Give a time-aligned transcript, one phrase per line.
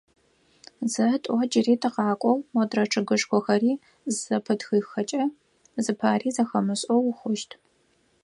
[0.91, 3.73] Зэ, тӏо джыри тыкъакӏоу, модрэ чъыгышхохэри
[4.13, 5.23] зызэпытхыхэкӏэ,
[5.83, 7.49] зыпари зэхэмышӏэу ухъущт.